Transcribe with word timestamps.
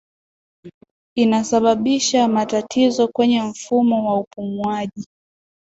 inasababisha 1.17 2.27
matatizo 2.27 3.07
kwenye 3.07 3.41
mfumo 3.41 4.09
wa 4.09 4.19
upumuaji 4.19 5.07